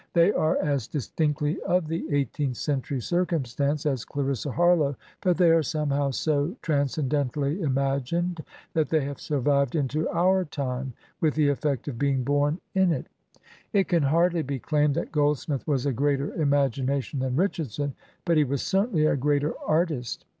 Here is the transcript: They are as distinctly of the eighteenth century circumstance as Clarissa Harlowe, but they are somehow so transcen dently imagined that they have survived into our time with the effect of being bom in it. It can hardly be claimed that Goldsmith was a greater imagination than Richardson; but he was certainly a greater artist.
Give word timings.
They 0.13 0.31
are 0.33 0.57
as 0.57 0.87
distinctly 0.87 1.61
of 1.61 1.87
the 1.87 2.03
eighteenth 2.09 2.57
century 2.57 2.99
circumstance 3.01 3.85
as 3.85 4.03
Clarissa 4.03 4.49
Harlowe, 4.51 4.95
but 5.21 5.37
they 5.37 5.51
are 5.51 5.61
somehow 5.61 6.09
so 6.09 6.55
transcen 6.63 7.07
dently 7.07 7.61
imagined 7.61 8.43
that 8.73 8.89
they 8.89 9.01
have 9.05 9.21
survived 9.21 9.75
into 9.75 10.09
our 10.09 10.43
time 10.43 10.93
with 11.19 11.35
the 11.35 11.49
effect 11.49 11.87
of 11.87 11.99
being 11.99 12.23
bom 12.23 12.59
in 12.73 12.91
it. 12.91 13.09
It 13.73 13.89
can 13.89 14.01
hardly 14.01 14.41
be 14.41 14.57
claimed 14.57 14.95
that 14.95 15.11
Goldsmith 15.11 15.67
was 15.67 15.85
a 15.85 15.93
greater 15.93 16.33
imagination 16.33 17.19
than 17.19 17.35
Richardson; 17.35 17.93
but 18.25 18.37
he 18.37 18.43
was 18.43 18.63
certainly 18.63 19.05
a 19.05 19.15
greater 19.15 19.53
artist. 19.67 20.25